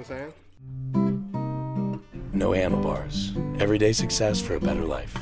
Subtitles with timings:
[0.00, 0.32] You know
[0.94, 1.20] what I'm
[1.92, 2.30] saying?
[2.32, 3.32] No handlebars.
[3.58, 5.14] Everyday success for a better life.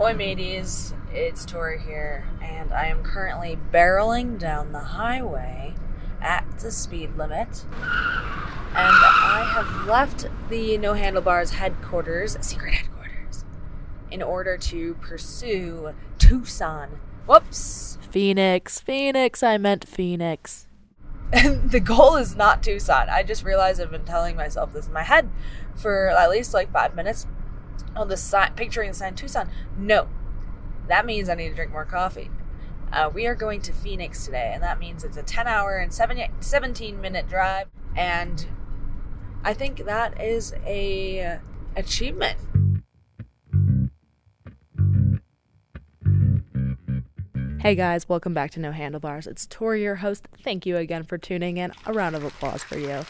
[0.00, 5.59] Oi, mateys, it's Tori here, and I am currently barreling down the highway
[6.60, 7.64] at the speed limit.
[7.72, 13.44] And I have left the No Handlebars headquarters, secret headquarters,
[14.10, 17.00] in order to pursue Tucson.
[17.26, 17.98] Whoops!
[18.10, 20.66] Phoenix, Phoenix, I meant Phoenix.
[21.32, 23.08] And the goal is not Tucson.
[23.08, 25.30] I just realized I've been telling myself this in my head
[25.76, 27.26] for at least like five minutes.
[27.96, 29.50] On the sign, picturing the sign Tucson.
[29.76, 30.08] No,
[30.88, 32.30] that means I need to drink more coffee.
[32.92, 35.92] Uh, we are going to Phoenix today, and that means it's a 10 hour and
[35.92, 37.68] 17 minute drive.
[37.94, 38.44] And
[39.44, 41.38] I think that is a
[41.76, 42.36] achievement.
[47.60, 49.28] Hey guys, welcome back to No Handlebars.
[49.28, 50.26] It's Tori, your host.
[50.42, 51.72] Thank you again for tuning in.
[51.86, 53.02] A round of applause for you.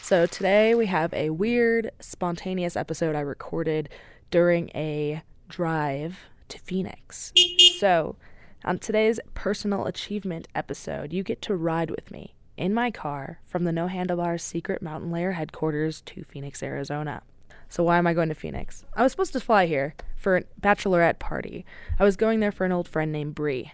[0.00, 3.90] So, today we have a weird, spontaneous episode I recorded
[4.30, 7.32] during a drive to Phoenix.
[7.78, 8.16] So,
[8.64, 13.64] on today's personal achievement episode, you get to ride with me in my car from
[13.64, 17.22] the No Handlebars Secret Mountain Lair headquarters to Phoenix, Arizona.
[17.68, 18.84] So, why am I going to Phoenix?
[18.94, 21.64] I was supposed to fly here for a bachelorette party.
[21.98, 23.72] I was going there for an old friend named Brie.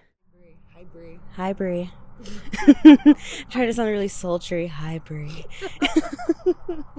[0.93, 1.19] Bree.
[1.37, 1.91] Hi, Brie.
[3.51, 4.67] Trying to sound really sultry.
[4.69, 5.45] Hi, Brie.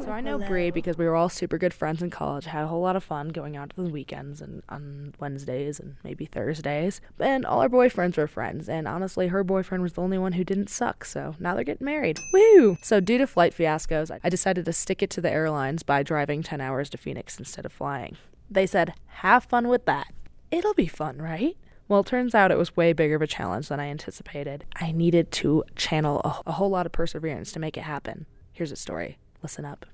[0.03, 2.45] So I know Bree because we were all super good friends in college.
[2.45, 5.95] Had a whole lot of fun going out to the weekends and on Wednesdays and
[6.03, 7.01] maybe Thursdays.
[7.19, 8.67] And all our boyfriends were friends.
[8.69, 11.05] And honestly, her boyfriend was the only one who didn't suck.
[11.05, 12.19] So now they're getting married.
[12.33, 12.77] Woo!
[12.81, 16.43] So due to flight fiascos, I decided to stick it to the airlines by driving
[16.43, 18.17] 10 hours to Phoenix instead of flying.
[18.49, 20.13] They said, have fun with that.
[20.51, 21.57] It'll be fun, right?
[21.87, 24.65] Well, it turns out it was way bigger of a challenge than I anticipated.
[24.75, 28.25] I needed to channel a, a whole lot of perseverance to make it happen.
[28.53, 29.19] Here's a story.
[29.43, 29.85] Listen up.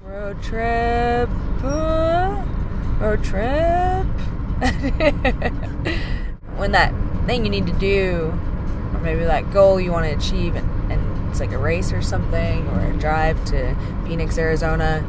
[0.00, 1.28] Road trip.
[1.62, 2.42] uh,
[2.98, 4.06] road trip.
[6.56, 6.94] when that
[7.26, 8.32] thing you need to do,
[8.94, 12.00] or maybe that goal you want to achieve, and, and it's like a race or
[12.00, 15.00] something, or a drive to Phoenix, Arizona,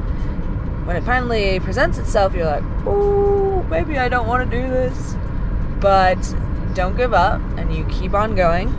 [0.84, 5.16] when it finally presents itself, you're like, oh, maybe I don't want to do this.
[5.84, 6.18] But
[6.74, 8.72] don't give up, and you keep on going.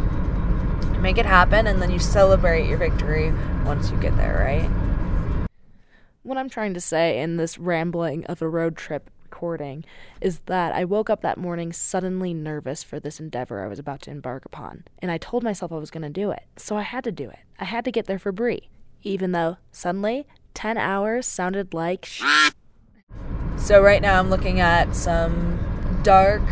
[1.02, 3.30] Make it happen, and then you celebrate your victory
[3.64, 5.46] once you get there, right?
[6.22, 9.84] What I'm trying to say in this rambling of a road trip recording
[10.22, 14.00] is that I woke up that morning suddenly nervous for this endeavor I was about
[14.02, 16.44] to embark upon, and I told myself I was going to do it.
[16.56, 17.40] So I had to do it.
[17.58, 18.70] I had to get there for Brie,
[19.02, 22.22] even though suddenly 10 hours sounded like sh-
[23.58, 26.42] So right now I'm looking at some dark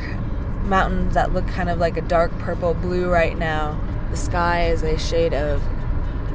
[0.64, 3.80] mountains that look kind of like a dark purple blue right now.
[4.10, 5.62] The sky is a shade of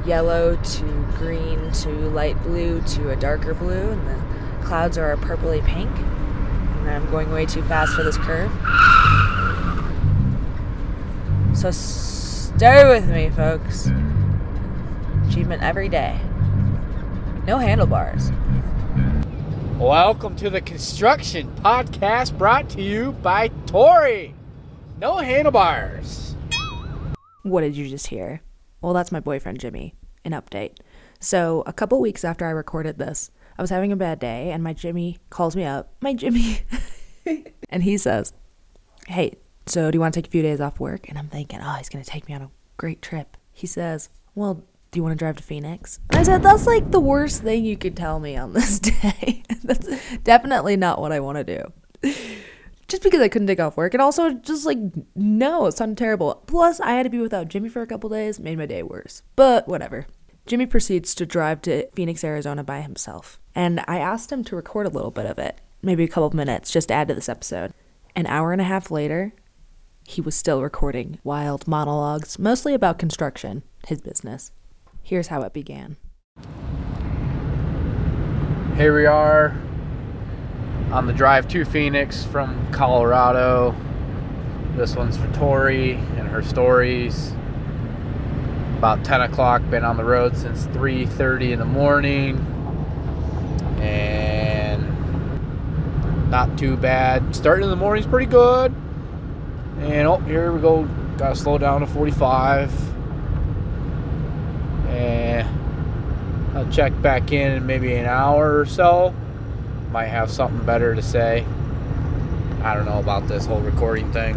[0.06, 0.84] yellow to
[1.16, 5.90] green to light blue to a darker blue and the clouds are a purpley pink.
[5.90, 8.50] And I'm going way too fast for this curve.
[11.56, 13.90] So stay with me, folks.
[15.28, 16.20] Achievement every day.
[17.46, 18.30] No handlebars.
[19.78, 24.34] Welcome to the Construction Podcast brought to you by Tori.
[25.00, 26.34] No handlebars.
[27.44, 28.42] What did you just hear?
[28.80, 29.92] Well, that's my boyfriend Jimi.
[30.24, 30.78] An update.
[31.20, 34.64] So, a couple weeks after I recorded this, I was having a bad day, and
[34.64, 35.94] my Jimi calls me up.
[36.00, 36.62] My Jimi.
[37.70, 38.32] and he says,
[39.06, 39.34] Hey,
[39.66, 41.08] so do you want to take a few days off work?
[41.08, 43.36] And I'm thinking, Oh, he's going to take me on a great trip.
[43.52, 46.00] He says, Well, do you want to drive to Phoenix?
[46.10, 49.42] And I said, That's like the worst thing you could tell me on this day.
[49.62, 49.88] That's
[50.18, 52.12] definitely not what I want to do.
[52.88, 53.92] Just because I couldn't take off work.
[53.92, 54.78] And also, just like,
[55.14, 56.42] no, it sounded terrible.
[56.46, 59.22] Plus, I had to be without Jimi for a couple days, made my day worse.
[59.36, 60.06] But whatever.
[60.46, 63.38] Jimi proceeds to drive to Phoenix, Arizona by himself.
[63.54, 66.70] And I asked him to record a little bit of it, maybe a couple minutes,
[66.70, 67.74] just to add to this episode.
[68.16, 69.34] An hour and a half later,
[70.04, 74.50] he was still recording wild monologues, mostly about construction, his business.
[75.02, 75.96] Here's how it began.
[78.76, 79.56] Here we are
[80.92, 83.74] on the drive to Phoenix from Colorado.
[84.76, 87.32] This one's for Tori and her stories.
[88.78, 92.38] About 10 o'clock, been on the road since 3:30 in the morning,
[93.80, 94.86] and
[96.30, 97.34] not too bad.
[97.34, 98.72] Starting in the morning's pretty good,
[99.80, 100.84] and oh, here we go.
[101.16, 102.72] Got to slow down to 45.
[104.88, 105.48] And
[106.58, 109.14] I'll check back in in maybe an hour or so.
[109.92, 111.46] Might have something better to say.
[112.64, 114.34] I don't know about this whole recording thing.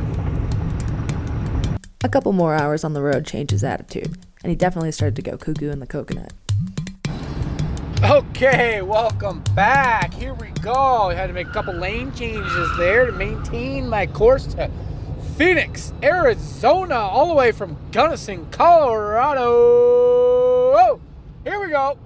[2.04, 5.24] A couple more hours on the road changed his attitude, and he definitely started to
[5.24, 6.32] go cuckoo in the coconut.
[8.04, 10.14] Okay, welcome back.
[10.14, 11.10] Here we go.
[11.10, 14.70] I had to make a couple lane changes there to maintain my course to
[15.38, 19.48] Phoenix, Arizona, all the way from Gunnison, Colorado.
[19.48, 21.02] Oh,
[21.44, 21.98] here we go.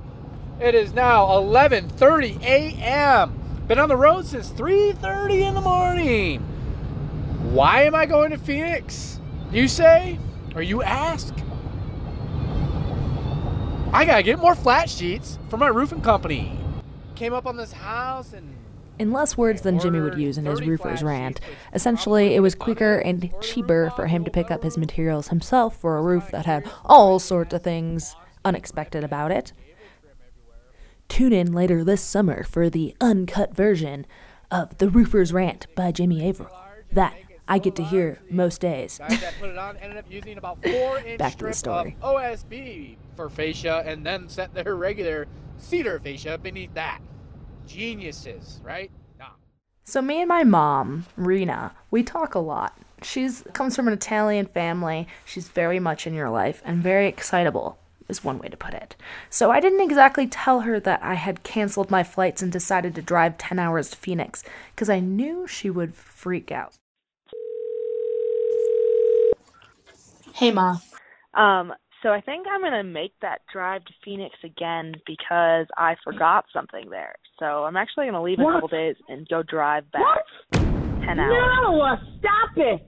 [0.60, 3.40] It is now 11:30 a.m.
[3.68, 6.42] Been on the road since 3:30 in the morning.
[7.52, 9.20] Why am I going to Phoenix?
[9.52, 10.18] You say,
[10.56, 11.34] or you ask?
[13.92, 16.58] I gotta get more flat sheets for my roofing company.
[17.16, 18.56] Came up on this house and
[18.98, 21.42] In less words than Jimi would use in his roofer's rant,
[21.74, 25.98] essentially it was quicker and cheaper for him to pick up his materials himself for
[25.98, 28.16] a roof that had all sorts of things
[28.46, 29.52] unexpected about it.
[31.08, 34.06] Tune in later this summer for the uncut version
[34.52, 36.52] of The Roofer's Rant by Jimi Averill.
[36.92, 37.16] That
[37.48, 38.98] I get to hear most days.
[38.98, 41.96] that put it on ended up using about four inch Back to the story.
[42.02, 47.00] of OSB for fascia and then set their regular cedar fascia beneath that.
[47.68, 48.92] Geniuses, right?
[49.20, 49.28] Nah.
[49.84, 52.78] So me and my mom, Rena, we talk a lot.
[53.04, 55.08] She's comes from an Italian family.
[55.26, 58.96] She's very much in your life and very excitable is one way to put it.
[59.30, 63.02] So I didn't exactly tell her that I had canceled my flights and decided to
[63.02, 64.44] drive 10 hours to Phoenix
[64.74, 66.74] because I knew she would freak out.
[70.34, 70.78] Hey, Ma.
[71.34, 71.74] Um,
[72.04, 76.90] so I think I'm gonna make that drive to Phoenix again because I forgot something
[76.90, 77.16] there.
[77.40, 80.62] So I'm actually gonna leave in a couple days and go drive back what?
[81.06, 81.60] ten hours.
[81.64, 82.88] No, uh, stop it.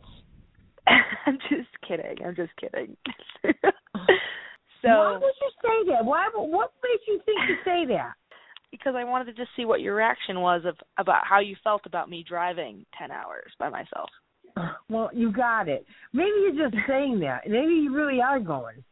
[1.25, 2.23] I'm just kidding.
[2.23, 2.95] I'm just kidding.
[4.81, 6.05] Why so would you say that?
[6.05, 6.29] Why?
[6.33, 8.13] What made you think to say that?
[8.71, 11.81] because I wanted to just see what your reaction was of about how you felt
[11.85, 14.09] about me driving ten hours by myself.
[14.89, 15.85] Well, you got it.
[16.13, 17.41] Maybe you're just saying that.
[17.47, 18.83] Maybe you really are going.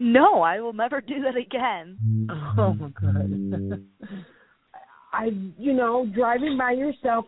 [0.00, 2.28] No, I will never do that again.
[2.58, 3.86] Oh, good.
[5.12, 7.26] I, you know, driving by yourself,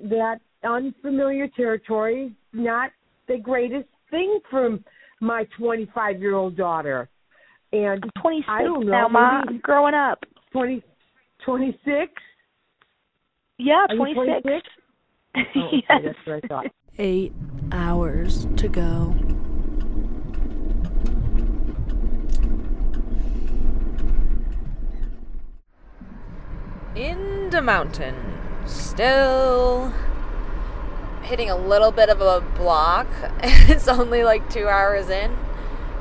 [0.00, 2.90] that unfamiliar territory, not
[3.28, 4.78] the greatest thing for
[5.20, 7.08] my 25 year old daughter.
[7.74, 9.38] And I'm 26 I don't know, now, Ma.
[9.40, 10.24] maybe- I'm growing up.
[10.52, 10.80] 20,
[11.44, 12.12] 26?
[13.58, 14.42] Yeah, Are 26.
[14.42, 14.68] 26?
[15.36, 16.02] Oh, okay, yes.
[16.04, 16.66] that's what I thought.
[16.98, 17.32] Eight
[17.72, 19.12] hours to go.
[26.94, 28.14] In the mountain.
[28.66, 29.92] Still
[31.22, 33.06] hitting a little bit of a block.
[33.42, 35.34] it's only like two hours in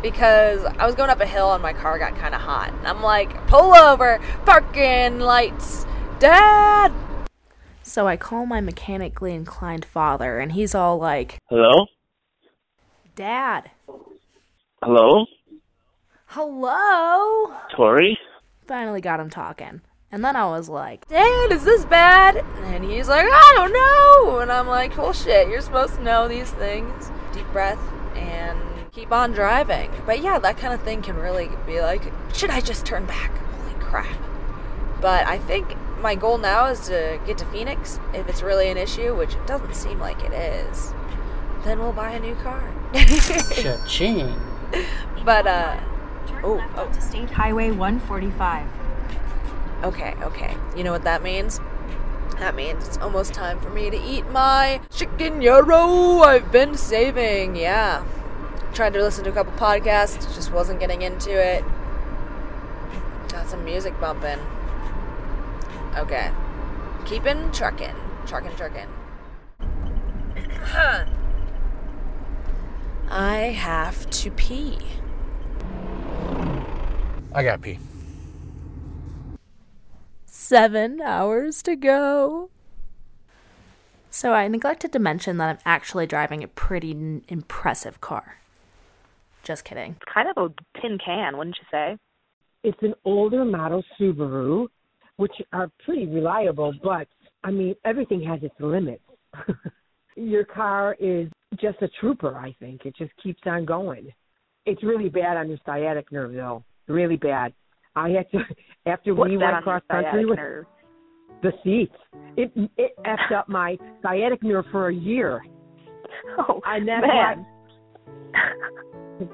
[0.04, 2.72] because I was going up a hill and my car got kind of hot.
[2.74, 5.88] And I'm like, pull over, parking lights,
[6.20, 6.92] dad.
[7.82, 11.88] So I call my mechanically inclined father, and he's all like, Hello?
[13.16, 13.72] Dad,
[14.82, 15.26] Hello?
[16.28, 17.54] hello?
[17.76, 18.18] Tori?
[18.68, 19.82] Finally got him talking.
[20.12, 22.38] And then I was like, Dad, is this bad?
[22.38, 24.40] And he's like, I don't know.
[24.40, 27.12] And I'm like, well, shit, you're supposed to know these things.
[27.34, 27.80] Deep breath
[28.16, 28.60] and
[28.94, 29.92] keep on driving.
[30.06, 32.02] But yeah, that kind of thing can really be like,
[32.34, 33.32] should I just turn back?
[33.32, 34.18] Holy crap.
[35.02, 38.00] But I think my goal now is to get to Phoenix.
[38.14, 40.94] If it's really an issue, which it doesn't seem like it is,
[41.64, 42.64] then we'll buy a new car.
[42.94, 44.40] Cha-ching.
[45.26, 45.80] but, uh,
[46.44, 48.68] oh, oh, to State Highway 145.
[49.84, 50.56] Okay, okay.
[50.78, 51.60] You know what that means?
[52.40, 57.56] That means it's almost time for me to eat my chicken gyro I've been saving.
[57.56, 58.04] Yeah.
[58.74, 61.64] Tried to listen to a couple podcasts, just wasn't getting into it.
[63.30, 64.40] Got some music bumping.
[65.96, 66.32] Okay.
[67.06, 67.96] Keeping trucking.
[68.26, 68.88] Trucking, trucking.
[70.64, 71.06] Huh.
[73.10, 74.80] I have to pee.
[77.32, 77.78] I got pee.
[80.26, 82.50] seven hours to go.
[84.10, 88.40] So I neglected to mention that I'm actually driving a pretty n- impressive car.
[89.44, 89.92] Just kidding.
[89.92, 91.98] It's kind of a tin can, wouldn't you say?
[92.64, 94.68] It's an older model Subaru,
[95.18, 97.08] which are pretty reliable, but
[97.44, 99.04] I mean, everything has its limits.
[100.16, 101.28] Your car is
[101.60, 102.86] just a trooper, I think.
[102.86, 104.10] It just keeps on going.
[104.66, 106.64] It's really bad on your sciatic nerve, though.
[106.88, 107.52] Really bad.
[107.96, 108.40] I had to,
[108.90, 110.66] after What's we went on your cross country with nerve?
[111.42, 111.94] the seats,
[112.38, 115.44] it it effed up my sciatic nerve for a year.
[116.38, 117.46] Oh, And that's man.
[118.32, 118.93] why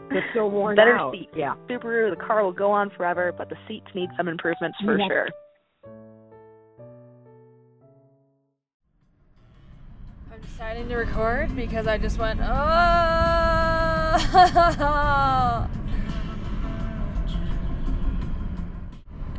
[0.10, 1.14] They're still worn Better out.
[1.14, 1.32] seats.
[1.36, 1.56] Yeah.
[1.70, 5.08] Subaru, the car will go on forever, but the seats need some improvements for Yeah.
[5.08, 5.28] sure.
[10.32, 12.46] I'm deciding to record because I just went, oh.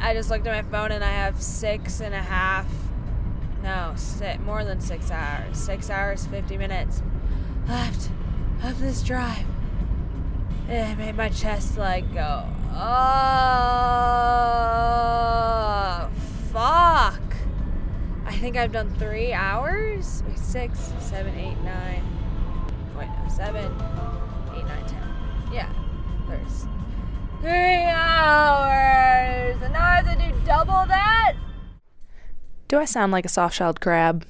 [0.02, 2.66] I just looked at my phone and I have six and a half,
[3.62, 7.02] no, si more than six hours, six hours, 50 minutes
[7.68, 8.10] left
[8.64, 9.46] of this drive.
[10.72, 12.78] It made my chest like go, oh,
[16.52, 17.20] fuck.
[18.24, 20.22] I think I've done three hours.
[20.28, 22.04] Wait, six, seven, eight, nine.
[22.96, 23.64] Wait, no, seven,
[24.54, 25.02] eight, nine, ten.
[25.52, 25.68] Yeah,
[26.28, 26.68] there's
[27.40, 31.34] three hours, and now I have to do double that.
[32.68, 34.24] Do I sound like a soft shelled crab?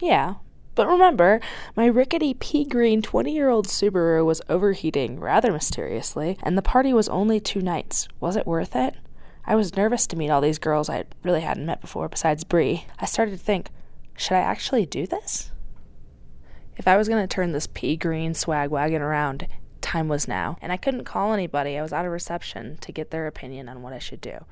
[0.00, 0.34] Yeah.
[0.78, 1.40] But remember,
[1.74, 6.92] my rickety pea green 20 year old Subaru was overheating rather mysteriously, and the party
[6.92, 8.06] was only two nights.
[8.20, 8.94] Was it worth it?
[9.44, 12.86] I was nervous to meet all these girls I really hadn't met before besides Bree.
[13.00, 13.70] I started to think,
[14.16, 15.50] should I actually do this?
[16.76, 19.48] If I was going to turn this pea green swag wagon around,
[19.80, 21.76] time was now, and I couldn't call anybody.
[21.76, 24.44] I was out of reception to get their opinion on what I should do.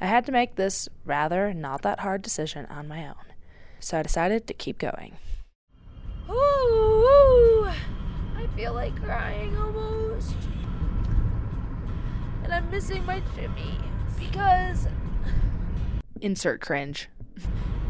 [0.00, 3.34] I had to make this rather not that hard decision on my own.
[3.80, 5.18] So I decided to keep going.
[6.28, 10.36] Ooh, ooh, I feel like crying almost.
[12.42, 13.76] And I'm missing my Jimi
[14.18, 14.86] because
[16.20, 17.08] Insert cringe.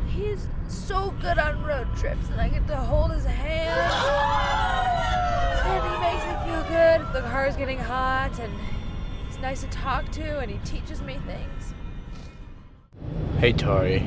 [0.09, 3.81] he's so good on road trips and I get to hold his hand.
[5.67, 8.53] And he makes me feel good if the car's getting hot and
[9.29, 11.75] he's nice to talk to and he teaches me things.
[13.39, 14.07] Hey Tori,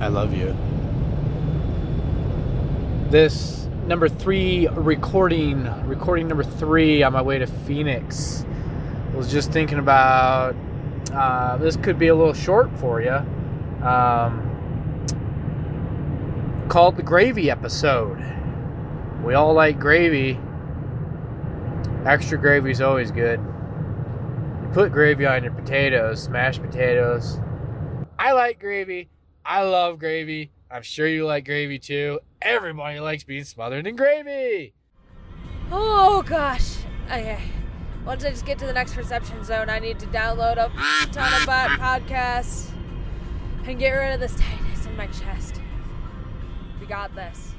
[0.00, 0.56] I love you.
[3.10, 8.46] This number three recording, recording number three on my way to Phoenix.
[9.12, 10.54] I Was just thinking about
[11.12, 13.16] uh, this could be a little short for you.
[13.84, 14.46] Um,
[16.68, 18.16] called the gravy episode.
[19.24, 20.38] We all like gravy.
[22.06, 23.40] Extra gravy is always good.
[24.62, 27.40] You put gravy on your potatoes, mashed potatoes,
[28.20, 29.08] I like gravy.
[29.44, 30.52] I love gravy.
[30.70, 32.20] I'm sure you like gravy too.
[32.42, 34.74] Everybody likes being smothered in gravy.
[35.70, 36.78] Oh gosh.
[37.06, 37.38] Okay.
[38.04, 40.70] Once I just get to the next reception zone, I need to download a
[41.12, 42.70] ton of bot podcasts
[43.66, 45.60] and get rid of this tightness in my chest.
[46.80, 47.52] We got this.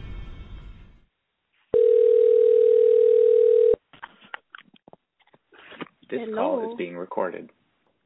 [6.09, 7.51] This call is being recorded.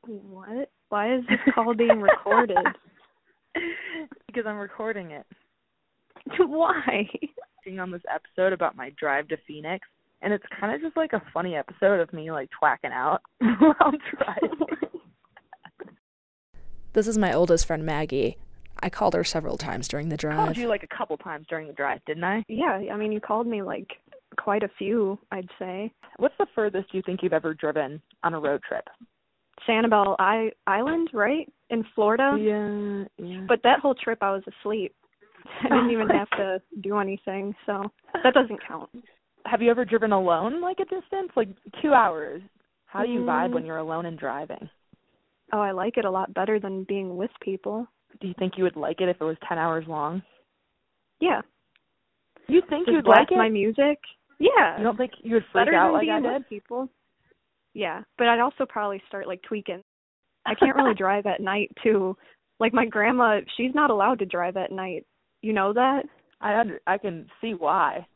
[0.05, 0.69] What?
[0.89, 2.57] Why is this call being recorded?
[4.27, 5.25] because I'm recording it.
[6.39, 7.09] Why?
[7.63, 9.87] Being on this episode about my drive to Phoenix,
[10.21, 13.91] and it's kind of just like a funny episode of me like twacking out while
[14.17, 14.59] driving.
[16.93, 18.37] This is my oldest friend Maggie.
[18.81, 20.37] I called her several times during the I drive.
[20.37, 22.45] called you like a couple times during the drive, didn't I?
[22.47, 23.87] Yeah, I mean, you called me like
[24.37, 25.91] quite a few, I'd say.
[26.17, 28.85] What's the furthest you think you've ever driven on a road trip?
[29.67, 31.51] Sanibel I- Island, right?
[31.69, 32.37] In Florida?
[32.39, 33.45] Yeah, yeah.
[33.47, 34.95] But that whole trip I was asleep.
[35.63, 37.83] I didn't even have to do anything, so
[38.23, 38.89] that doesn't count.
[39.45, 41.49] Have you ever driven alone, like a distance, like
[41.81, 42.41] two hours?
[42.85, 43.53] How do you vibe Mm.
[43.53, 44.69] when you're alone and driving?
[45.53, 47.87] Oh, I like it a lot better than being with people.
[48.21, 50.23] Do you think you would like it if it was ten hours long?
[51.19, 51.41] Yeah.
[52.47, 53.37] You think Just you'd like it?
[53.37, 53.99] my music?
[54.39, 54.77] Yeah.
[54.77, 56.49] You don't think you would freak better out than like being I with did?
[56.49, 56.89] people.
[57.73, 59.83] Yeah, but I'd also probably start like tweaking.
[60.45, 62.15] I can't really drive at night too.
[62.59, 65.05] Like my grandma, she's not allowed to drive at night.
[65.45, 66.05] You know that?
[66.41, 68.07] I under, I can see why.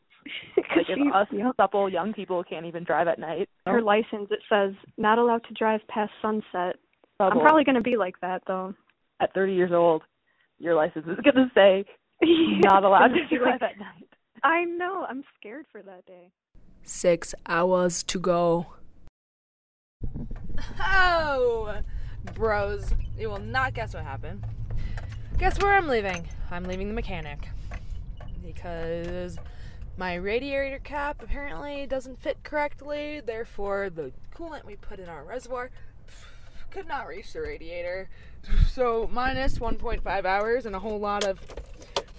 [0.56, 1.10] 'Cause Like if she-
[1.46, 3.48] us supple young people can't even drive at night.
[3.66, 6.74] her license it says not allowed to drive past sunset.
[7.20, 8.74] I'm probably gonna be like that though.
[9.20, 10.02] at 30 years old,
[10.58, 11.84] your license is going to say
[12.64, 14.08] not allowed to drive at night.
[14.42, 15.06] I know.
[15.08, 16.30] I'm scared for that day.
[16.82, 18.66] Six hours to go.
[20.82, 21.80] Oh,
[22.34, 24.42] bros, you will not guess what happened.
[25.40, 26.28] Guess where I'm leaving?
[26.50, 27.48] I'm leaving the mechanic
[28.46, 29.38] because
[29.96, 33.22] my radiator cap apparently doesn't fit correctly.
[33.24, 35.70] Therefore, the coolant we put in our reservoir
[36.70, 38.10] could not reach the radiator.
[38.70, 41.40] So minus 1.5 hours and a whole lot of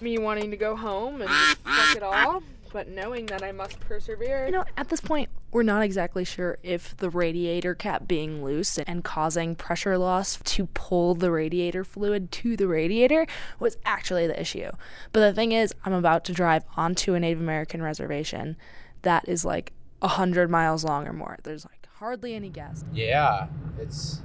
[0.00, 4.46] me wanting to go home and fuck it all, but knowing that I must persevere.
[4.46, 8.78] You know, at this point, we're not exactly sure if the radiator cap being loose
[8.78, 13.26] and causing pressure loss to pull the radiator fluid to the radiator
[13.60, 14.70] was actually the issue.
[15.12, 18.56] But the thing is, I'm about to drive onto a Native American reservation
[19.02, 21.38] that is like a hundred miles long or more.
[21.42, 22.84] There's like hardly any guests.
[22.92, 24.22] Yeah, it's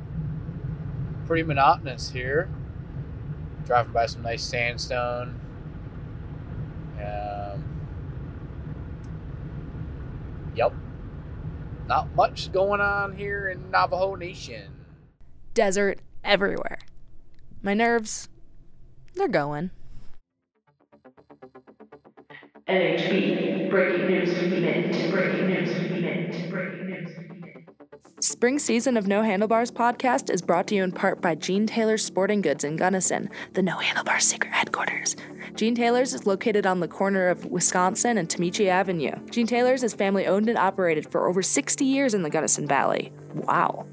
[1.26, 2.50] pretty monotonous here.
[3.66, 5.42] Driving by some nice sandstone.
[6.98, 7.64] Um,
[10.56, 10.74] yep.
[11.88, 14.74] Not much going on here in Navajo Nation.
[15.53, 16.79] Desert everywhere.
[17.62, 18.27] My nerves,
[19.15, 19.72] they're going.
[22.67, 27.17] NHB, breaking news minute, breaking news minute, breaking news
[28.38, 32.06] Spring season of No Handlebars podcast is brought to you in part by Gene Taylor's
[32.06, 35.15] Sporting Goods in Gunnison, the No Handlebars secret headquarters.
[35.56, 39.13] Gene Taylor's is located on the corner of Wisconsin and Tomichi Avenue.
[39.32, 43.12] Gene Taylor's is family owned and operated for over 60 years in the Gunnison Valley.
[43.34, 43.88] Wow.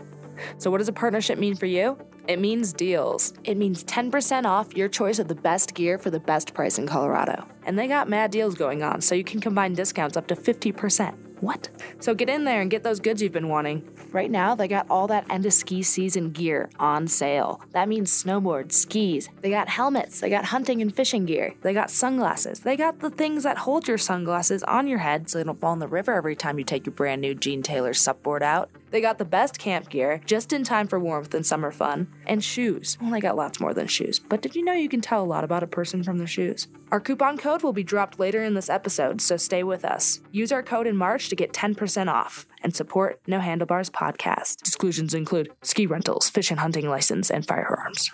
[0.58, 1.96] So, what does a partnership mean for you?
[2.28, 3.32] It means deals.
[3.44, 6.86] It means 10% off your choice of the best gear for the best price in
[6.86, 7.46] Colorado.
[7.64, 11.23] And they got mad deals going on, so you can combine discounts up to 50%.
[11.40, 11.68] What?
[12.00, 13.88] So get in there and get those goods you've been wanting.
[14.12, 17.60] Right now, they got all that end of ski season gear on sale.
[17.72, 19.28] That means snowboards, skis.
[19.40, 23.10] They got helmets, they got hunting and fishing gear, they got sunglasses, they got the
[23.10, 26.12] things that hold your sunglasses on your head so they don't fall in the river
[26.12, 28.70] every time you take your brand new Gene Taylor supboard out.
[28.90, 32.44] They got the best camp gear, just in time for warmth and summer fun, and
[32.44, 32.96] shoes.
[33.00, 35.26] Well, they got lots more than shoes, but did you know you can tell a
[35.26, 36.68] lot about a person from their shoes?
[36.92, 40.20] Our coupon code will be dropped later in this episode, so stay with us.
[40.30, 44.60] Use our code in March to get 10% off and support No Handlebars podcast.
[44.60, 48.12] Exclusions include ski rentals, fish and hunting license, and firearms.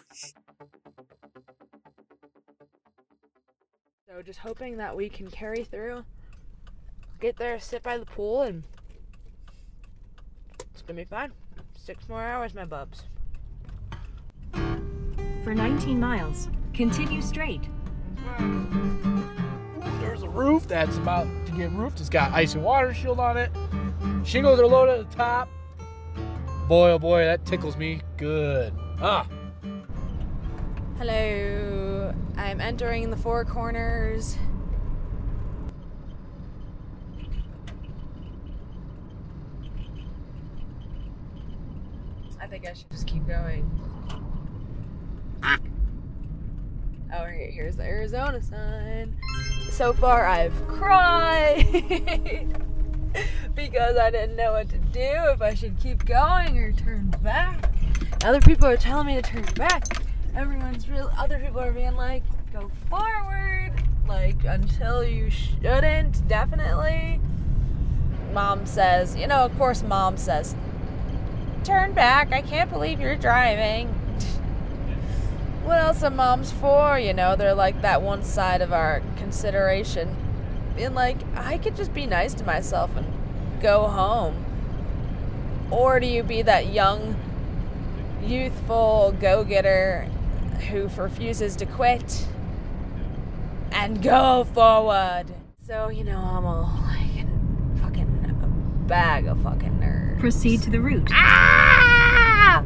[4.09, 6.05] So, just hoping that we can carry through,
[7.21, 8.63] get there, sit by the pool, and
[10.81, 11.31] it's gonna be fine.
[11.77, 13.05] Six more hours, my bubs.
[15.45, 17.69] For 19 miles, continue straight.
[20.01, 22.01] There's a roof that's about to get roofed.
[22.01, 23.51] It's got ice and water shield on it.
[24.25, 25.51] Shingles are loaded at the top.
[26.67, 28.73] Boy, oh boy, that tickles me good.
[29.03, 29.29] Ah.
[30.97, 32.15] Hello.
[32.37, 34.39] I'm entering the Four Corners.
[42.40, 43.71] I think I should just keep going.
[47.13, 49.17] Oh, here- here's the Arizona sign.
[49.71, 51.65] So far, I've cried
[53.55, 57.71] because I didn't know what to do, if I should keep going or turn back.
[58.25, 59.85] Other people are telling me to turn back.
[60.37, 61.11] Everyone's real.
[61.17, 63.73] Other people are being like, go forward,
[64.09, 66.27] like until you shouldn't.
[66.27, 67.21] Definitely.
[68.33, 70.55] Mom says, you know, of course, mom says,
[71.65, 72.33] turn back.
[72.33, 73.89] I can't believe you're driving.
[75.65, 76.99] What else are moms for?
[76.99, 80.17] You know, they're like that one side of our consideration.
[80.77, 83.07] Being like, I could just be nice to myself and
[83.61, 84.45] go home.
[85.71, 87.15] Or do you be that young,
[88.23, 90.09] youthful go getter
[90.71, 92.27] who refuses to quit
[93.71, 95.27] and go forward?
[95.67, 100.00] So, you know, I'm all like a fucking bag of fucking nerves.
[100.21, 101.09] Proceed to the route.
[101.15, 102.63] Ah!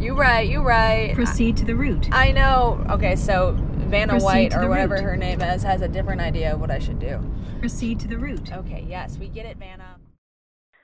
[0.00, 1.14] You right, you right.
[1.14, 2.08] Proceed to the route.
[2.10, 2.84] I know.
[2.90, 5.04] Okay, so Vanna Proceed White or whatever route.
[5.04, 7.20] her name is has a different idea of what I should do.
[7.60, 8.52] Proceed to the route.
[8.52, 9.98] Okay, yes, we get it, Vanna.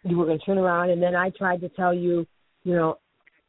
[0.05, 2.25] you were going to turn around and then I tried to tell you,
[2.63, 2.99] you know,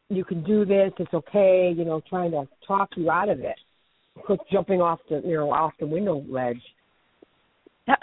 [0.10, 3.60] you can do this, it's okay, you know, trying to talk you out of it.
[4.26, 6.62] Quit jumping off the, you know, off the window ledge.
[7.88, 7.96] I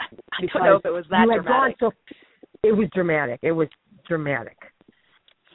[0.52, 1.80] don't know if it was that dramatic.
[1.80, 2.12] Gone so,
[2.62, 3.40] it was dramatic.
[3.42, 3.68] It was
[4.06, 4.56] dramatic.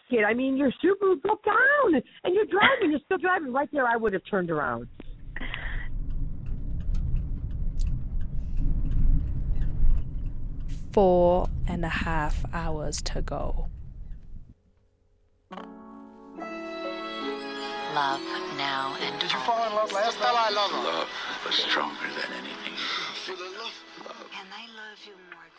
[0.10, 3.54] Kid, I mean, your Subaru broke down and you're driving, you're still driving.
[3.54, 4.88] Right there, I would have turned around.
[10.92, 13.68] Four and a half hours to go.
[17.96, 18.22] Love
[18.58, 20.34] now and Did you fall in love last time?
[20.34, 21.10] I love love
[21.46, 23.51] was stronger than anything.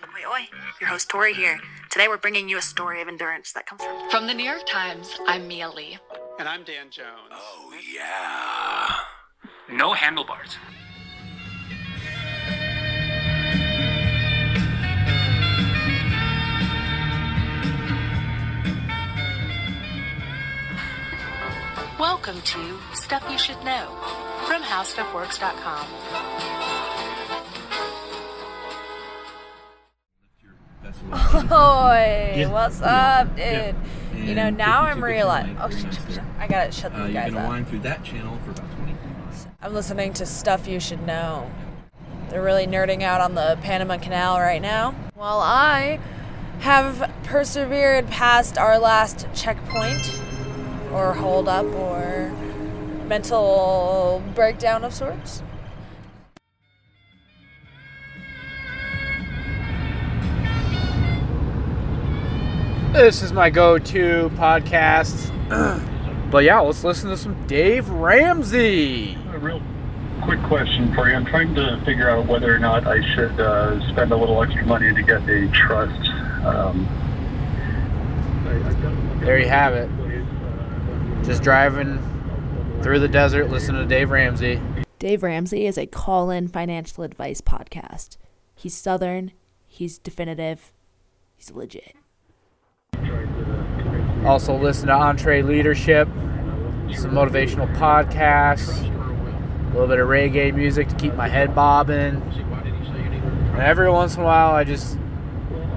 [0.02, 0.48] Oi, oi,
[0.80, 1.60] your host Tori here.
[1.90, 4.66] Today we're bringing you a story of endurance that comes from From the New York
[4.66, 5.98] Times, I'm Miya Lee.
[6.38, 7.30] And I'm Dan Jones.
[7.30, 8.96] Oh, yeah.
[9.76, 10.56] No handlebars.
[22.00, 23.86] Welcome to Stuff You Should Know
[24.46, 26.51] from HowStuffWorks.com.
[31.50, 33.44] Oi, what's up, dude?
[33.46, 33.72] Yeah.
[34.14, 35.56] You know, now I'm realizing.
[35.60, 37.50] Oh, your sh- next sh- I gotta shut Uh, these you're guys gonna up.
[37.50, 39.46] wind through that channel for about 20 miles.
[39.60, 41.50] I'm listening to stuff you should know.
[42.28, 44.94] They're really nerding out on the Panama Canal right now.
[45.14, 45.98] While I
[46.60, 50.18] have persevered past our last checkpoint
[50.92, 52.30] or hold up or
[53.06, 55.42] mental breakdown of sorts.
[62.92, 65.30] This is my go to podcast.
[66.30, 69.16] but yeah, let's listen to some Dave Ramsey.
[69.32, 69.62] A real
[70.22, 71.14] quick question for you.
[71.16, 74.66] I'm trying to figure out whether or not I should uh, spend a little extra
[74.66, 76.10] money to get a trust.
[76.44, 76.86] Um,
[79.24, 79.88] There you have it.
[81.24, 81.98] Just driving
[82.82, 84.60] through the desert, listening to Dave Ramsey.
[84.98, 88.18] Dave Ramsey is a call in financial advice podcast.
[88.54, 89.32] He's Southern,
[89.66, 90.74] he's definitive,
[91.36, 91.96] he's legit.
[94.24, 96.06] Also, listen to EntreLeadership,
[96.96, 102.22] some motivational podcasts, a little bit of reggae music to keep my head bobbing.
[102.22, 104.96] And every once in a while, I just,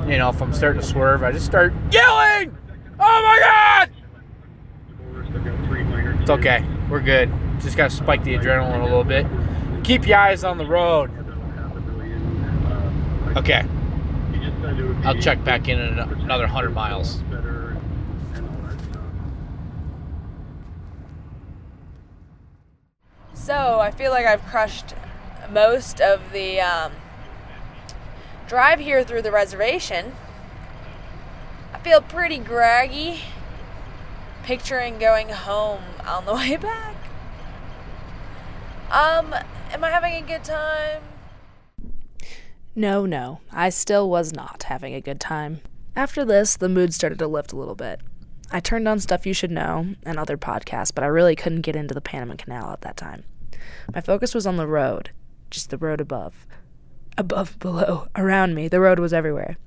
[0.08, 2.56] you know, if I'm starting to swerve, I just start yelling!
[3.00, 3.90] Oh my god!
[6.22, 6.64] It's okay.
[6.90, 7.32] We're good.
[7.60, 9.26] Just gotta spike the adrenaline a little bit.
[9.84, 11.12] Keep your eyes on the road.
[13.38, 13.66] Okay.
[15.04, 17.22] I'll check back in in another 100 miles.
[23.46, 24.96] So I feel like I've crushed
[25.52, 26.94] most of the um,
[28.48, 30.14] drive here through the reservation.
[31.72, 33.20] I feel pretty groggy
[34.42, 36.96] picturing going home on the way back.
[38.90, 39.36] Um,
[39.72, 41.04] am I having a good time?
[42.74, 45.62] No, no, I still was not having a good time.
[45.96, 48.02] After this, the mood started to lift a little bit.
[48.52, 51.76] I turned on Stuff You Should Know and other podcasts, but I really couldn't get
[51.76, 53.24] into the Panama Canal at that time.
[53.94, 55.12] My focus was on the road,
[55.50, 56.46] just the road above.
[57.18, 59.58] Above, below, around me, the road was everywhere.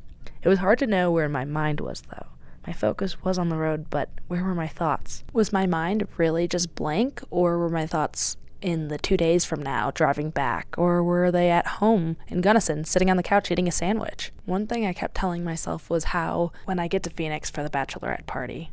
[0.43, 2.27] It was hard to know where my mind was, though.
[2.67, 5.25] My focus was on the road, but where were my thoughts?
[5.33, 9.63] Was my mind really just blank, or were my thoughts in the two days from
[9.63, 13.69] now driving back, or were they at home in Gunnison sitting on the couch eating
[13.69, 14.33] a sandwich?
[14.45, 17.71] One thing I kept telling myself was how, when I get to Phoenix for the
[17.71, 18.71] bachelorette party,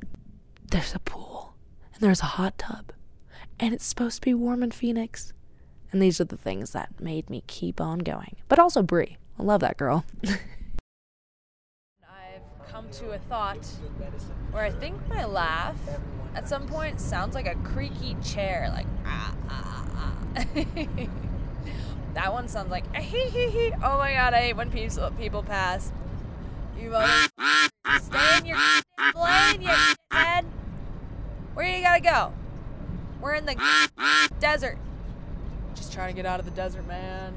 [0.71, 1.55] there's a pool,
[1.93, 2.91] and there's a hot tub,
[3.59, 5.33] and it's supposed to be warm in Phoenix.
[5.91, 8.35] And these are the things that made me keep on going.
[8.47, 9.17] But also Brie.
[9.39, 10.05] I love that girl.
[10.25, 10.37] I've
[12.67, 13.65] come to a thought
[14.51, 15.77] where I think my laugh
[16.35, 20.45] at some point sounds like a creaky chair, like ah ah ah.
[22.13, 23.73] that one sounds like a hee hee hee.
[23.83, 25.93] Oh my god, I hate when people people pass.
[26.79, 27.27] You mother
[28.01, 28.57] stay in your
[29.15, 29.69] lane, you
[30.11, 30.45] head.
[31.53, 32.33] Where you gotta go?
[33.25, 33.55] We're in the
[34.39, 34.77] desert.
[35.73, 37.33] Just trying to get out of the desert, man.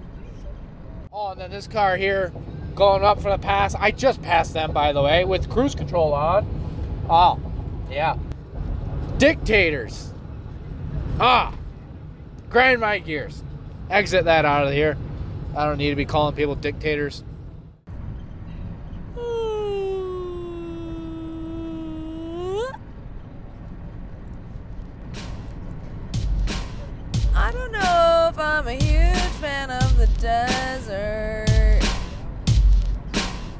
[1.11, 2.31] Oh, and then this car here
[2.75, 3.75] going up for the pass.
[3.75, 6.47] I just passed them, by the way, with cruise control on.
[7.09, 7.41] Oh,
[7.91, 8.19] yeah.
[9.17, 10.13] Dictators.
[11.19, 11.55] Ah.
[12.51, 13.43] Grind my gears.
[13.89, 14.99] Exit that out of here.
[15.57, 17.25] I don't need to be calling people dictators.
[28.59, 31.81] I'm a huge fan of the desert.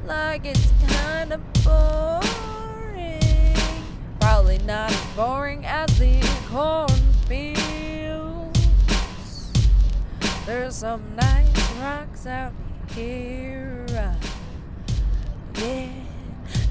[0.05, 3.21] Like it's kind of boring.
[4.19, 7.61] Probably not as boring as the cornfields.
[10.45, 12.51] There's some nice rocks out
[12.93, 13.85] here.
[13.91, 14.15] uh,
[15.61, 15.93] Yeah,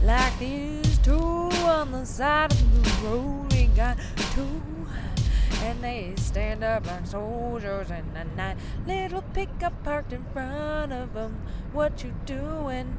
[0.03, 3.51] like these two on the side of the road.
[3.55, 3.97] We got
[4.35, 4.61] two
[5.63, 8.57] and they stand up like soldiers in the night.
[8.87, 11.41] Little pickup parked in front of them.
[11.73, 12.97] What you doing?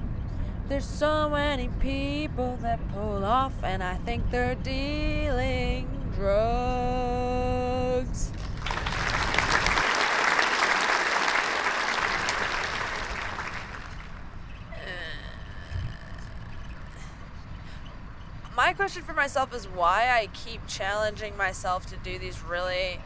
[0.68, 7.40] There's so many people that pull off, and I think they're dealing drugs.
[18.70, 23.00] My question for myself is why I keep challenging myself to do these really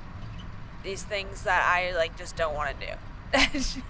[0.84, 2.92] these things that I like just don't want to do.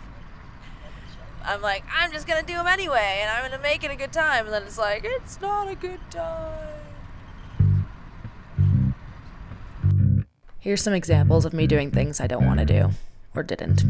[1.44, 4.14] I'm like, I'm just gonna do them anyway, and I'm gonna make it a good
[4.14, 6.70] time, and then it's like, it's not a good time.
[10.60, 12.92] Here's some examples of me doing things I don't want to do,
[13.34, 13.84] or didn't.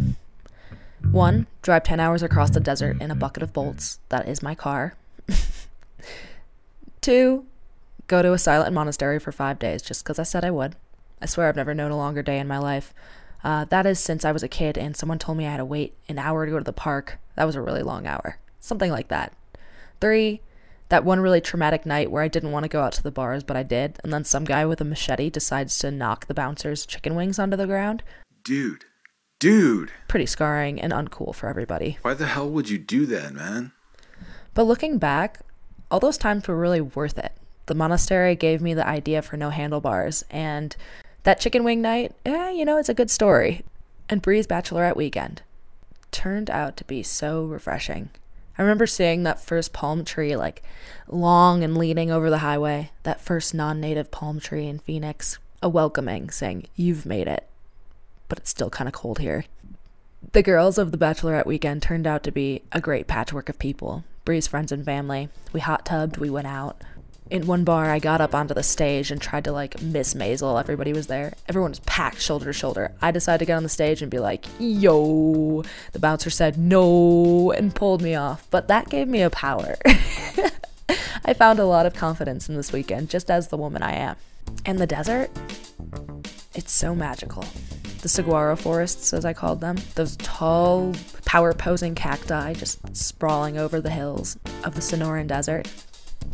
[1.11, 3.99] One, drive 10 hours across the desert in a bucket of bolts.
[4.07, 4.95] That is my car.
[7.01, 7.45] Two,
[8.13, 10.75] go to a silent monastery for five days just because I said I would.
[11.19, 12.93] I swear I've never known a longer day in my life.
[13.43, 15.65] Uh, that is since I was a kid and someone told me I had to
[15.65, 17.17] wait an hour to go to the park.
[17.35, 18.37] That was a really long hour.
[18.59, 19.33] Something like that.
[19.99, 20.41] Three,
[20.89, 23.43] That one really traumatic night where I didn't want to go out to the bars,
[23.43, 26.85] but I did, and then some guy with a machete decides to knock the bouncer's
[26.85, 28.03] chicken wings onto the ground.
[28.43, 28.85] Dude.
[29.39, 29.91] Dude.
[30.07, 31.97] Pretty scarring and uncool for everybody.
[32.03, 33.71] Why the hell would you do that, man?
[34.53, 35.39] But looking back,
[35.89, 37.31] all those times were really worth it.
[37.65, 40.75] The monastery gave me the idea for no handlebars, and
[41.23, 43.63] that chicken wing night, eh, you know, it's a good story.
[44.09, 45.41] And Bree's bachelorette weekend
[46.11, 48.09] turned out to be so refreshing.
[48.57, 50.61] I remember seeing that first palm tree, like
[51.07, 55.69] long and leaning over the highway, that first non native palm tree in Phoenix, a
[55.69, 57.47] welcoming saying, You've made it.
[58.27, 59.45] But it's still kind of cold here.
[60.33, 64.03] The girls of the bachelorette weekend turned out to be a great patchwork of people.
[64.23, 65.29] Bree's friends and family.
[65.51, 66.81] We hot tubbed, we went out.
[67.33, 70.59] In one bar, I got up onto the stage and tried to like miss Maisel.
[70.59, 71.33] Everybody was there.
[71.49, 72.91] Everyone was packed shoulder to shoulder.
[73.01, 75.63] I decided to get on the stage and be like, yo.
[75.93, 78.45] The bouncer said no and pulled me off.
[78.51, 79.77] But that gave me a power.
[81.25, 84.15] I found a lot of confidence in this weekend, just as the woman I am.
[84.63, 85.31] And the desert?
[86.53, 87.45] It's so magical.
[88.03, 90.93] The saguaro forests, as I called them, those tall,
[91.25, 95.67] power posing cacti just sprawling over the hills of the Sonoran Desert.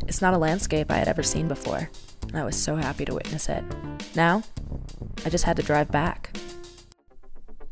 [0.08, 1.90] It's not a landscape I had ever seen before,
[2.28, 3.64] and I was so happy to witness it.
[4.16, 4.44] Now,
[5.26, 6.36] I just had to drive back.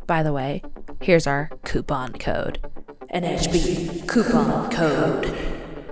[0.06, 0.62] By the way,
[1.01, 2.60] here's our coupon code
[3.13, 5.23] NHB coupon code.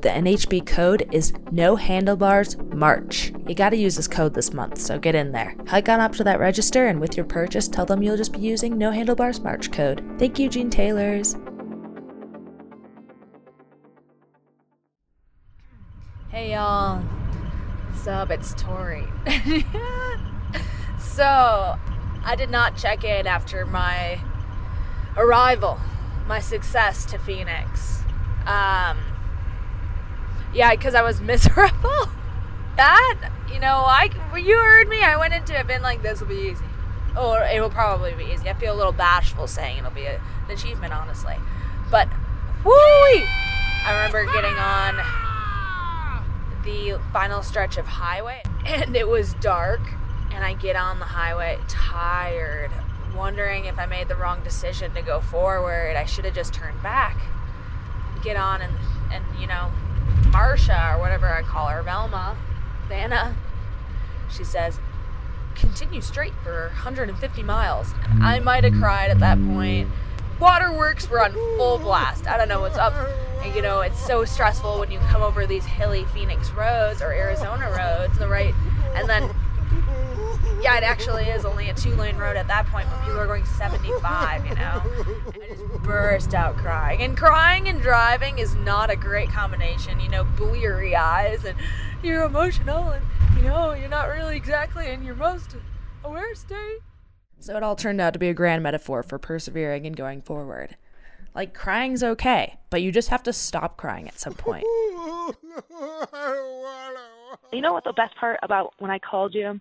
[0.01, 3.33] The NHB code is No Handlebars March.
[3.47, 5.55] You gotta use this code this month, so get in there.
[5.67, 8.39] Hike on up to that register, and with your purchase, tell them you'll just be
[8.39, 10.03] using No Handlebars March code.
[10.19, 11.35] Thank you, Gene Taylors.
[18.07, 18.31] Up?
[18.31, 19.07] It's Tori.
[20.99, 21.77] so,
[22.23, 24.19] I did not check in after my
[25.17, 25.79] arrival,
[26.27, 28.01] my success to Phoenix.
[28.45, 28.97] Um,
[30.53, 32.09] yeah, because I was miserable.
[32.77, 35.01] that, you know, I you heard me.
[35.01, 36.65] I went into it being like, this will be easy,
[37.17, 38.49] or it will probably be easy.
[38.49, 41.35] I feel a little bashful saying it'll be a, an achievement, honestly.
[41.91, 42.07] But,
[42.63, 42.73] whoo!
[42.73, 45.24] I remember getting on
[46.65, 49.81] the final stretch of highway and it was dark
[50.31, 52.71] and I get on the highway tired,
[53.15, 55.95] wondering if I made the wrong decision to go forward.
[55.95, 57.17] I should have just turned back.
[58.21, 58.73] Get on and
[59.13, 59.71] and you know,
[60.31, 62.35] Marsha or whatever I call her, Velma,
[62.89, 63.35] Vanna,
[64.29, 64.79] she says,
[65.55, 67.93] continue straight for 150 miles.
[68.09, 69.89] And I might have cried at that point.
[70.39, 72.27] Waterworks were on full blast.
[72.27, 72.93] I don't know what's up.
[73.55, 77.69] You know, it's so stressful when you come over these hilly Phoenix roads or Arizona
[77.69, 78.53] roads, the right,
[78.95, 79.23] and then,
[80.61, 83.45] yeah, it actually is only a two-lane road at that point, but people are going
[83.45, 84.45] 75.
[84.47, 84.81] You know,
[85.33, 87.01] And I just burst out crying.
[87.01, 89.99] And crying and driving is not a great combination.
[89.99, 91.55] You know, bleary eyes and
[92.01, 93.05] you're emotional, and
[93.37, 95.55] you know, you're not really exactly in your most
[96.03, 96.79] aware state.
[97.39, 100.77] So it all turned out to be a grand metaphor for persevering and going forward.
[101.35, 104.65] Like, crying's okay, but you just have to stop crying at some point.
[107.51, 109.59] You know what the best part about when I called you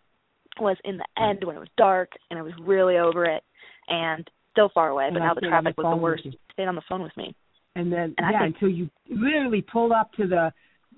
[0.60, 3.42] was in the end when it was dark and I was really over it
[3.88, 6.24] and still far away, but And I now the stayed the traffic was the worst.
[6.24, 6.32] you.
[6.52, 7.34] Stayed on the phone with me.
[7.76, 10.52] And then And yeah, think- until you literally pulled up to the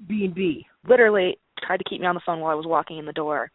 [0.09, 0.67] B and B.
[0.89, 3.51] Literally tried to keep me on the phone while I was walking in the door.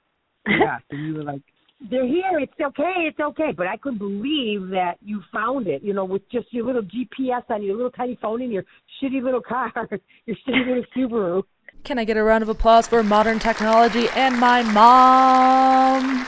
[0.47, 1.41] Yeah, and you were like,
[1.89, 2.39] "They're here.
[2.39, 3.07] It's okay.
[3.07, 5.83] It's okay." But I couldn't believe that you found it.
[5.83, 8.63] You know, with just your little GPS on your little tiny phone in your
[9.01, 9.71] shitty little car,
[10.25, 11.43] your shitty little Subaru.
[11.83, 16.27] Can I get a round of applause for modern technology and my mom?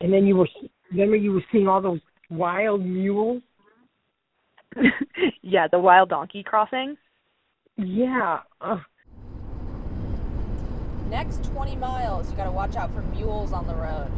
[0.00, 0.48] And then you were
[0.90, 3.42] remember you were seeing all those wild mules.
[5.42, 6.96] yeah, the wild donkey crossing.
[7.76, 8.40] Yeah.
[8.60, 8.78] Ugh.
[11.10, 14.08] Next 20 miles, you gotta watch out for mules on the road.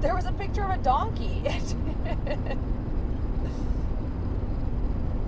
[0.00, 1.44] There was a picture of a donkey.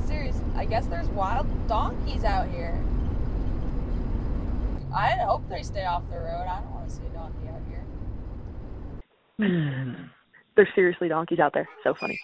[0.06, 2.82] Serious, I guess there's wild donkeys out here.
[4.92, 6.46] I hope they stay off the road.
[6.48, 7.60] I don't want to see a donkey out
[9.38, 9.38] here.
[10.56, 11.68] There's seriously donkeys out there.
[11.84, 12.18] So funny.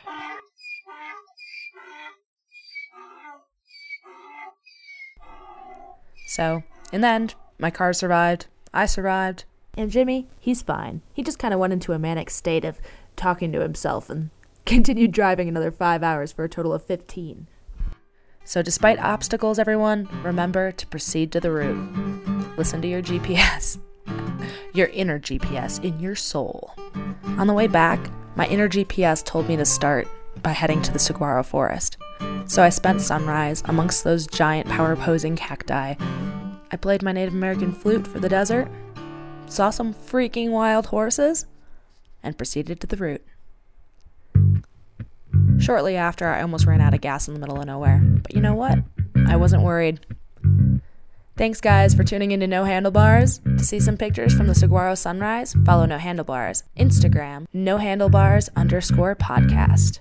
[6.26, 9.44] So, in the end, my car survived, I survived,
[9.76, 11.02] and Jimi, he's fine.
[11.12, 12.80] He just kind of went into a manic state of
[13.14, 14.30] talking to himself and
[14.66, 17.46] continued driving another five hours for a total of 15.
[18.44, 22.56] So, despite obstacles, everyone, remember to proceed to the route.
[22.56, 23.78] Listen to your GPS,
[24.72, 26.72] your inner GPS in your soul.
[27.38, 30.06] On the way back, my inner GPS told me to start
[30.42, 31.96] by heading to the saguaro forest.
[32.46, 35.94] So I spent sunrise amongst those giant power posing cacti.
[36.70, 38.68] I played my Native American flute for the desert,
[39.46, 41.46] saw some freaking wild horses,
[42.22, 43.24] and proceeded to the route.
[45.58, 48.00] Shortly after, I almost ran out of gas in the middle of nowhere.
[48.02, 48.78] But you know what?
[49.26, 50.00] I wasn't worried.
[51.36, 53.40] Thanks, guys, for tuning into No Handlebars.
[53.58, 56.62] To see some pictures from the Saguaro sunrise, follow No Handlebars.
[56.78, 60.00] Instagram, No Handlebars underscore podcast.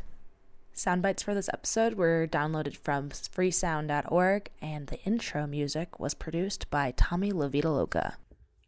[0.76, 6.94] Soundbites for this episode were downloaded from freesound.org, and the intro music was produced by
[6.98, 8.18] Tommy Levita Loca.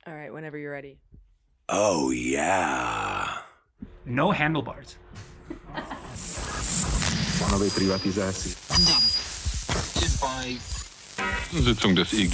[0.06, 1.00] All right, whenever you're ready.
[1.67, 3.39] Oh, yeah.
[4.06, 4.96] No handlebars.
[7.39, 8.56] Panowie prywatyzacji.
[11.52, 12.32] Sitzung des IG.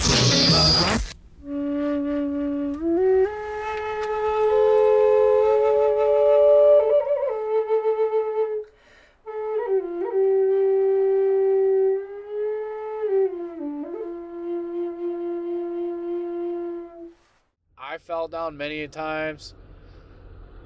[18.05, 19.53] Fell down many times.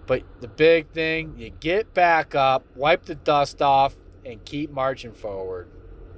[0.08, 3.94] But the big thing, you get back up, wipe the dust off,
[4.26, 5.68] and keep marching forward.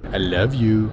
[0.04, 0.92] I love you.